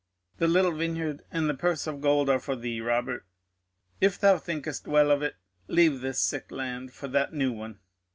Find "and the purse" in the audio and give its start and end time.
1.29-1.85